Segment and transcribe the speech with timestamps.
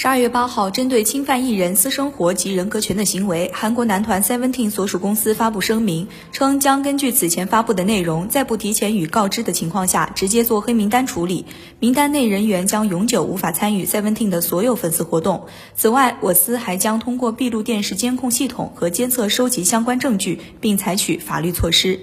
[0.00, 11.46] 十二月八号针对侵犯艺人私生活及人格权的行为韩国男团 seventeen 所属公司发布声明称将根据此前发布的内容在不提前与告知的情况下直接做黑名单处理。
[11.80, 15.46] 名单内人员将永久无法参与 seventeen 的所有粉丝活动。
[15.74, 21.98] 此外我司还将通过闭路电视监控系统和监测收集相关证据并采取法律措施。